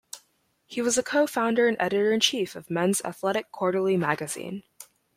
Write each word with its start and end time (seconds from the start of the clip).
He 0.65 0.81
was 0.81 0.97
a 0.97 1.03
co-founder 1.03 1.67
and 1.67 1.77
editor-in-chief 1.79 2.55
of 2.55 2.71
"Men's 2.71 3.03
Athletic 3.05 3.51
Quarterly 3.51 3.97
Magazine". 3.97 4.63